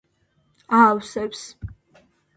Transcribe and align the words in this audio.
აავსებს 0.79 1.45